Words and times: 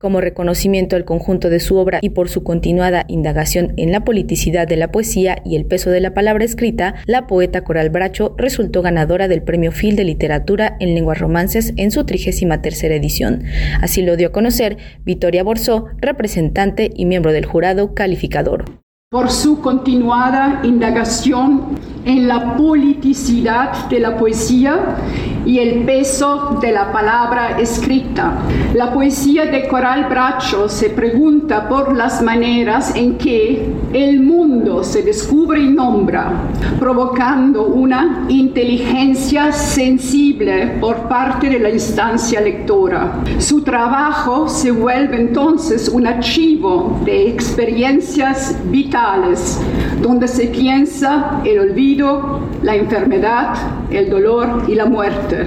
Como 0.00 0.22
reconocimiento 0.22 0.96
al 0.96 1.04
conjunto 1.04 1.50
de 1.50 1.60
su 1.60 1.76
obra 1.76 1.98
y 2.00 2.08
por 2.08 2.30
su 2.30 2.42
continuada 2.42 3.04
indagación 3.06 3.74
en 3.76 3.92
la 3.92 4.02
politicidad 4.02 4.66
de 4.66 4.78
la 4.78 4.90
poesía 4.90 5.42
y 5.44 5.56
el 5.56 5.66
peso 5.66 5.90
de 5.90 6.00
la 6.00 6.14
palabra 6.14 6.42
escrita, 6.42 6.94
la 7.04 7.26
poeta 7.26 7.64
Coral 7.64 7.90
Bracho 7.90 8.34
resultó 8.38 8.80
ganadora 8.80 9.28
del 9.28 9.42
Premio 9.42 9.72
Phil 9.72 9.96
de 9.96 10.04
Literatura 10.04 10.78
en 10.80 10.94
Lenguas 10.94 11.18
Romances 11.18 11.74
en 11.76 11.90
su 11.90 12.04
33 12.04 12.84
edición. 12.84 13.44
Así 13.82 14.00
lo 14.00 14.16
dio 14.16 14.28
a 14.28 14.32
conocer 14.32 14.78
Victoria 15.04 15.42
Borzó, 15.42 15.88
representante 15.98 16.88
y 16.94 17.04
miembro 17.04 17.34
del 17.34 17.44
jurado 17.44 17.92
calificador 17.92 18.80
por 19.12 19.28
su 19.28 19.60
continuada 19.60 20.60
indagación 20.62 21.76
en 22.04 22.28
la 22.28 22.56
politicidad 22.56 23.88
de 23.88 23.98
la 23.98 24.16
poesía 24.16 24.98
y 25.44 25.58
el 25.58 25.84
peso 25.84 26.58
de 26.60 26.70
la 26.70 26.92
palabra 26.92 27.58
escrita. 27.58 28.34
La 28.72 28.92
poesía 28.92 29.46
de 29.46 29.66
Coral 29.66 30.06
Bracho 30.08 30.68
se 30.68 30.90
pregunta 30.90 31.68
por 31.68 31.96
las 31.96 32.22
maneras 32.22 32.94
en 32.94 33.18
que 33.18 33.74
el 33.92 34.20
mundo 34.20 34.59
se 34.82 35.02
descubre 35.02 35.60
y 35.60 35.68
nombra, 35.68 36.32
provocando 36.78 37.66
una 37.66 38.26
inteligencia 38.28 39.52
sensible 39.52 40.78
por 40.80 41.08
parte 41.08 41.48
de 41.48 41.58
la 41.58 41.70
instancia 41.70 42.40
lectora. 42.40 43.20
Su 43.38 43.62
trabajo 43.62 44.48
se 44.48 44.70
vuelve 44.70 45.16
entonces 45.16 45.88
un 45.88 46.06
archivo 46.06 47.00
de 47.04 47.28
experiencias 47.28 48.56
vitales, 48.66 49.60
donde 50.00 50.28
se 50.28 50.46
piensa 50.46 51.40
el 51.44 51.58
olvido, 51.60 52.40
la 52.62 52.76
enfermedad, 52.76 53.54
el 53.90 54.10
dolor 54.10 54.64
y 54.68 54.74
la 54.74 54.86
muerte. 54.86 55.46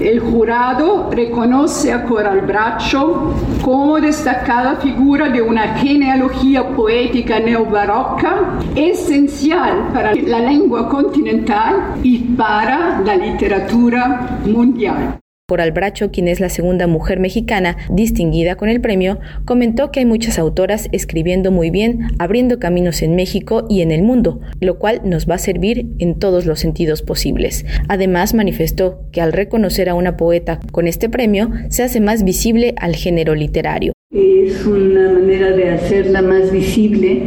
El 0.00 0.20
jurado 0.20 1.08
reconoce 1.10 1.90
a 1.90 2.04
Coral 2.04 2.42
Bracho 2.42 3.32
como 3.62 3.98
destacada 3.98 4.76
figura 4.76 5.30
de 5.30 5.40
una 5.40 5.74
genealogía 5.78 6.68
poética 6.76 7.40
neobarroca 7.40 8.58
esencial 8.74 9.90
para 9.92 10.14
la 10.14 10.40
lengua 10.40 10.88
continental 10.88 11.96
y 12.02 12.18
para 12.18 13.00
la 13.00 13.16
literatura 13.16 14.40
mundial. 14.44 15.18
Coral 15.48 15.70
Bracho, 15.70 16.10
quien 16.10 16.26
es 16.26 16.40
la 16.40 16.48
segunda 16.48 16.88
mujer 16.88 17.20
mexicana 17.20 17.76
distinguida 17.88 18.56
con 18.56 18.68
el 18.68 18.80
premio, 18.80 19.20
comentó 19.44 19.92
que 19.92 20.00
hay 20.00 20.04
muchas 20.04 20.40
autoras 20.40 20.88
escribiendo 20.90 21.52
muy 21.52 21.70
bien, 21.70 22.08
abriendo 22.18 22.58
caminos 22.58 23.00
en 23.00 23.14
México 23.14 23.64
y 23.70 23.80
en 23.82 23.92
el 23.92 24.02
mundo, 24.02 24.40
lo 24.60 24.80
cual 24.80 25.02
nos 25.04 25.30
va 25.30 25.36
a 25.36 25.38
servir 25.38 25.86
en 26.00 26.18
todos 26.18 26.46
los 26.46 26.58
sentidos 26.58 27.02
posibles. 27.02 27.64
Además, 27.86 28.34
manifestó 28.34 29.04
que 29.12 29.20
al 29.20 29.32
reconocer 29.32 29.88
a 29.88 29.94
una 29.94 30.16
poeta 30.16 30.58
con 30.72 30.88
este 30.88 31.08
premio, 31.08 31.52
se 31.68 31.84
hace 31.84 32.00
más 32.00 32.24
visible 32.24 32.74
al 32.78 32.96
género 32.96 33.36
literario. 33.36 33.92
Es 34.10 34.66
una 34.66 35.12
manera 35.12 35.52
de 35.52 35.70
hacerla 35.70 36.22
más 36.22 36.50
visible 36.50 37.22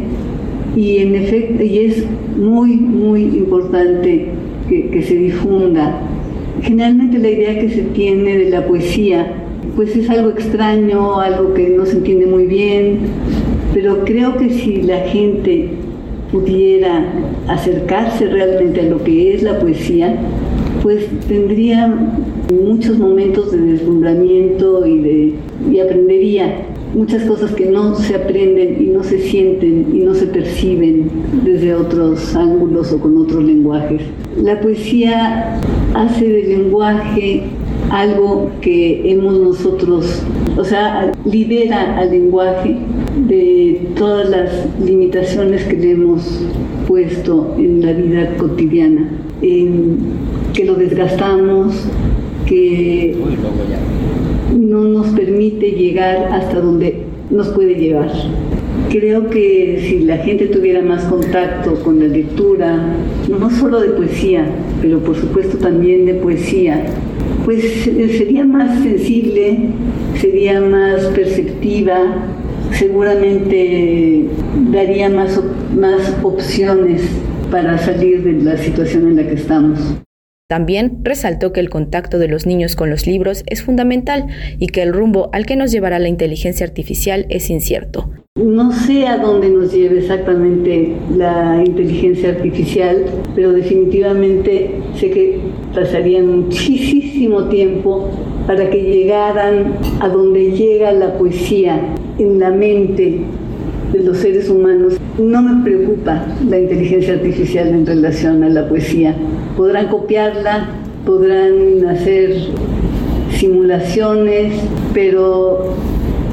y 0.76 0.98
en 0.98 1.14
efecto 1.14 1.62
y 1.62 1.78
es 1.78 2.04
muy, 2.36 2.76
muy 2.76 3.22
importante 3.22 4.26
que, 4.68 4.88
que 4.88 5.02
se 5.02 5.14
difunda. 5.14 6.00
Generalmente 6.62 7.18
la 7.18 7.30
idea 7.30 7.58
que 7.58 7.70
se 7.70 7.82
tiene 7.82 8.38
de 8.38 8.50
la 8.50 8.66
poesía 8.66 9.34
pues 9.76 9.96
es 9.96 10.08
algo 10.10 10.30
extraño, 10.30 11.20
algo 11.20 11.54
que 11.54 11.68
no 11.70 11.86
se 11.86 11.98
entiende 11.98 12.26
muy 12.26 12.46
bien, 12.46 12.98
pero 13.72 14.04
creo 14.04 14.36
que 14.36 14.50
si 14.50 14.82
la 14.82 14.98
gente 15.00 15.70
pudiera 16.32 17.04
acercarse 17.48 18.26
realmente 18.26 18.80
a 18.80 18.84
lo 18.84 19.02
que 19.02 19.34
es 19.34 19.42
la 19.42 19.58
poesía, 19.58 20.16
pues 20.82 21.06
tendría 21.28 21.92
muchos 22.52 22.98
momentos 22.98 23.52
de 23.52 23.58
deslumbramiento 23.58 24.86
y, 24.86 24.98
de, 24.98 25.32
y 25.70 25.78
aprendería 25.78 26.66
muchas 26.94 27.22
cosas 27.24 27.52
que 27.52 27.66
no 27.66 27.94
se 27.94 28.14
aprenden 28.14 28.76
y 28.80 28.86
no 28.86 29.02
se 29.02 29.18
sienten 29.20 29.86
y 29.94 30.00
no 30.00 30.14
se 30.14 30.26
perciben 30.26 31.10
desde 31.44 31.74
otros 31.74 32.34
ángulos 32.34 32.92
o 32.92 33.00
con 33.00 33.16
otros 33.18 33.44
lenguajes. 33.44 34.02
La 34.42 34.60
poesía 34.60 35.60
hace 35.94 36.28
del 36.28 36.48
lenguaje 36.48 37.44
algo 37.90 38.50
que 38.60 39.10
hemos 39.10 39.38
nosotros, 39.38 40.22
o 40.56 40.64
sea, 40.64 41.12
libera 41.24 41.98
al 41.98 42.10
lenguaje 42.10 42.76
de 43.26 43.80
todas 43.96 44.30
las 44.30 44.50
limitaciones 44.84 45.64
que 45.64 45.76
le 45.76 45.92
hemos 45.92 46.40
puesto 46.86 47.54
en 47.58 47.82
la 47.82 47.92
vida 47.92 48.36
cotidiana, 48.36 49.08
que 49.40 50.64
lo 50.64 50.74
desgastamos, 50.74 51.74
que 52.46 53.16
no 54.56 54.84
nos 54.84 55.08
permite 55.08 55.70
llegar 55.72 56.28
hasta 56.32 56.60
donde 56.60 57.02
nos 57.30 57.48
puede 57.48 57.74
llevar. 57.74 58.10
Creo 58.90 59.30
que 59.30 59.86
si 59.88 60.00
la 60.00 60.18
gente 60.18 60.46
tuviera 60.46 60.82
más 60.82 61.04
contacto 61.04 61.74
con 61.82 62.00
la 62.00 62.06
lectura, 62.06 62.96
no 63.28 63.50
solo 63.50 63.80
de 63.80 63.90
poesía, 63.90 64.44
pero 64.82 64.98
por 65.00 65.16
supuesto 65.16 65.58
también 65.58 66.06
de 66.06 66.14
poesía, 66.14 66.86
pues 67.44 67.62
sería 67.84 68.44
más 68.44 68.82
sensible, 68.82 69.58
sería 70.20 70.60
más 70.60 71.04
perceptiva, 71.06 72.26
seguramente 72.72 74.24
daría 74.72 75.08
más, 75.08 75.40
más 75.76 76.16
opciones 76.22 77.02
para 77.50 77.78
salir 77.78 78.22
de 78.22 78.32
la 78.44 78.56
situación 78.56 79.08
en 79.08 79.16
la 79.16 79.26
que 79.26 79.34
estamos. 79.34 79.78
También 80.50 80.98
resaltó 81.04 81.52
que 81.52 81.60
el 81.60 81.70
contacto 81.70 82.18
de 82.18 82.26
los 82.26 82.44
niños 82.44 82.74
con 82.74 82.90
los 82.90 83.06
libros 83.06 83.44
es 83.46 83.62
fundamental 83.62 84.26
y 84.58 84.66
que 84.66 84.82
el 84.82 84.92
rumbo 84.92 85.30
al 85.32 85.46
que 85.46 85.54
nos 85.54 85.70
llevará 85.70 86.00
la 86.00 86.08
inteligencia 86.08 86.66
artificial 86.66 87.24
es 87.28 87.50
incierto. 87.50 88.10
No 88.34 88.72
sé 88.72 89.06
a 89.06 89.18
dónde 89.18 89.48
nos 89.48 89.72
lleve 89.72 90.00
exactamente 90.00 90.96
la 91.16 91.62
inteligencia 91.64 92.30
artificial, 92.30 93.04
pero 93.36 93.52
definitivamente 93.52 94.72
sé 94.96 95.12
que 95.12 95.38
pasaría 95.72 96.20
muchísimo 96.20 97.44
tiempo 97.44 98.10
para 98.48 98.68
que 98.70 98.82
llegaran 98.82 99.74
a 100.00 100.08
donde 100.08 100.50
llega 100.50 100.90
la 100.90 101.16
poesía 101.16 101.80
en 102.18 102.40
la 102.40 102.50
mente 102.50 103.20
de 103.92 104.02
los 104.04 104.18
seres 104.18 104.48
humanos. 104.48 104.94
No 105.18 105.42
me 105.42 105.62
preocupa 105.64 106.24
la 106.48 106.58
inteligencia 106.58 107.14
artificial 107.14 107.68
en 107.68 107.86
relación 107.86 108.42
a 108.44 108.48
la 108.48 108.68
poesía. 108.68 109.14
Podrán 109.56 109.88
copiarla, 109.88 110.68
podrán 111.04 111.86
hacer 111.88 112.34
simulaciones, 113.32 114.54
pero 114.94 115.74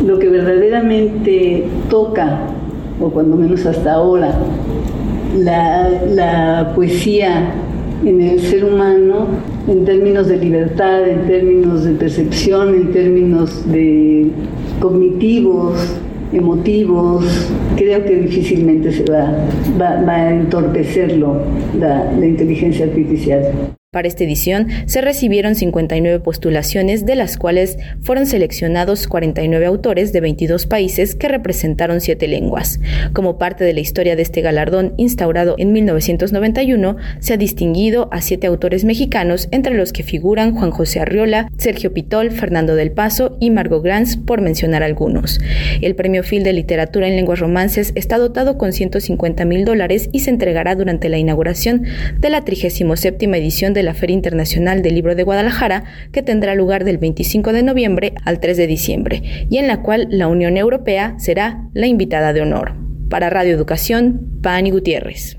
lo 0.06 0.20
que 0.20 0.30
verdaderamente 0.30 1.66
toca, 1.90 2.40
o 3.00 3.10
cuando 3.10 3.36
menos 3.36 3.66
hasta 3.66 3.94
ahora, 3.94 4.38
la, 5.38 5.90
la 6.10 6.72
poesía 6.76 7.54
en 8.06 8.22
el 8.22 8.40
ser 8.40 8.64
humano 8.64 9.28
en 9.68 9.84
términos 9.86 10.28
de 10.28 10.38
libertad, 10.38 11.08
en 11.08 11.28
términos 11.28 11.84
de 11.84 11.94
percepción, 11.94 12.70
en 12.74 12.92
términos 12.92 13.70
de 13.70 14.28
cognitivos, 14.80 15.98
emotivos, 16.34 17.26
creo 17.76 18.04
que 18.04 18.16
difícilmente 18.16 18.92
se 18.92 19.04
va, 19.10 19.48
va, 19.80 20.14
a 20.14 20.34
entorpecerlo 20.34 21.42
la, 21.80 22.12
la 22.12 22.26
inteligencia 22.26 22.86
artificial. 22.86 23.76
Para 23.94 24.10
esta 24.10 24.26
edición 24.26 24.68
se 24.86 25.00
recibieron 25.00 25.56
59 25.56 26.20
postulaciones, 26.20 27.06
de 27.06 27.16
las 27.16 27.38
cuales 27.38 27.78
fueron 28.02 28.26
seleccionados 28.26 29.08
49 29.08 29.66
autores 29.66 30.12
de 30.12 30.20
22 30.20 30.66
países 30.66 31.16
que 31.16 31.30
representaron 31.30 32.02
siete 32.02 32.28
lenguas. 32.28 32.82
Como 33.14 33.38
parte 33.38 33.64
de 33.64 33.72
la 33.72 33.80
historia 33.80 34.18
de 34.18 34.24
este 34.24 34.42
galardón 34.42 34.94
instaurado 34.98 35.56
en 35.58 35.72
1991, 35.72 36.98
se 37.20 37.32
ha 37.32 37.38
distinguido 37.38 38.10
a 38.12 38.20
siete 38.20 38.46
autores 38.46 38.84
mexicanos, 38.84 39.48
entre 39.52 39.74
los 39.76 39.94
que 39.94 40.04
figuran 40.04 40.54
Juan 40.54 40.72
José 40.72 41.00
Arriola, 41.00 41.50
Sergio 41.58 41.94
Pitol, 41.94 42.32
Fernando 42.32 42.76
del 42.76 42.92
Paso 42.92 43.38
y 43.40 43.52
Margot 43.52 43.82
Grants, 43.82 44.18
por 44.18 44.42
mencionar 44.42 44.84
algunos. 44.84 45.40
El 45.80 45.96
premio 45.96 46.24
Phil 46.24 46.44
de 46.44 46.52
Literatura 46.52 47.08
en 47.08 47.16
Lenguas 47.16 47.40
Romances 47.40 47.94
está 47.96 48.18
dotado 48.18 48.58
con 48.58 48.74
150 48.74 49.46
mil 49.46 49.64
dólares 49.64 50.10
y 50.12 50.20
se 50.20 50.30
entregará 50.30 50.76
durante 50.76 51.08
la 51.08 51.20
inauguración 51.20 51.86
de 52.20 52.30
la 52.30 52.44
37 52.44 53.28
edición 53.38 53.77
de 53.78 53.84
la 53.84 53.94
Feria 53.94 54.16
Internacional 54.16 54.82
del 54.82 54.96
Libro 54.96 55.16
de 55.16 55.24
Guadalajara, 55.24 55.86
que 56.12 56.22
tendrá 56.22 56.56
lugar 56.56 56.84
del 56.84 56.98
25 56.98 57.54
de 57.54 57.64
noviembre 57.64 58.14
al 58.26 58.42
3 58.42 58.58
de 58.58 58.68
diciembre, 58.68 59.48
y 59.50 59.58
en 59.58 59.68
la 59.68 59.82
cual 59.82 60.08
la 60.12 60.28
Unión 60.28 60.58
Europea 60.58 61.16
será 61.18 61.70
la 61.74 61.88
invitada 61.88 62.34
de 62.34 62.42
honor. 62.42 62.76
Para 63.10 63.30
Radio 63.30 63.54
Educación, 63.54 64.40
Pani 64.42 64.72
Gutiérrez. 64.72 65.38